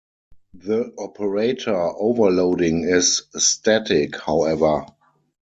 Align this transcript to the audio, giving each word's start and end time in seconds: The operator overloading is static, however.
The 0.55 0.95
operator 0.97 1.75
overloading 1.75 2.85
is 2.85 3.21
static, 3.37 4.19
however. 4.19 4.87